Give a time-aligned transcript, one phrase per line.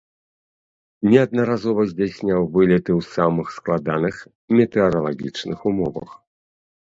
[1.09, 4.15] Неаднаразова здзяйсняў вылеты ў самых складаных
[4.61, 6.09] метэаралагічных умовах.